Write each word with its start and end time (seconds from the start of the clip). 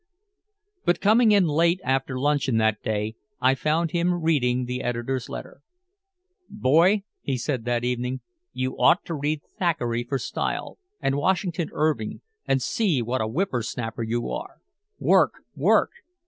But 0.83 0.99
coming 0.99 1.31
in 1.31 1.45
late 1.45 1.79
after 1.83 2.17
luncheon 2.19 2.57
that 2.57 2.81
day, 2.81 3.13
I 3.39 3.53
found 3.53 3.91
him 3.91 4.23
reading 4.23 4.65
the 4.65 4.81
editor's 4.81 5.29
letter. 5.29 5.61
"Boy," 6.49 7.03
he 7.21 7.37
said 7.37 7.65
that 7.65 7.83
evening, 7.83 8.21
"you 8.51 8.75
ought 8.79 9.05
to 9.05 9.13
read 9.13 9.43
Thackeray 9.59 10.03
for 10.03 10.17
style, 10.17 10.79
and 11.01 11.17
Washington 11.17 11.69
Irving, 11.71 12.21
and 12.47 12.63
see 12.63 13.03
what 13.03 13.21
a 13.21 13.25
whippersnapper 13.29 14.01
you 14.01 14.27
are. 14.31 14.57
Work 14.97 15.33
work! 15.55 15.91